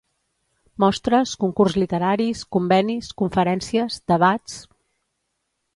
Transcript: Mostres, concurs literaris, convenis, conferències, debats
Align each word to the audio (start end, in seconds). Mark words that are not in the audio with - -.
Mostres, 0.83 1.33
concurs 1.43 1.75
literaris, 1.83 2.41
convenis, 2.57 3.13
conferències, 3.23 4.01
debats 4.15 4.59